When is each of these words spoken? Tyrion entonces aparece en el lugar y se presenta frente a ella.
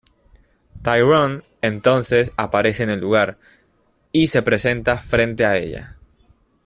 Tyrion 0.81 1.43
entonces 1.61 2.33
aparece 2.35 2.81
en 2.81 2.89
el 2.89 2.99
lugar 2.99 3.37
y 4.11 4.29
se 4.29 4.41
presenta 4.41 4.97
frente 4.97 5.45
a 5.45 5.57
ella. 5.57 5.95